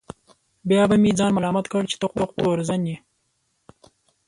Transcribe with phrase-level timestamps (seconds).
[0.69, 2.97] بیا به مې ځان ملامت کړ چې ته خو تورزن یې.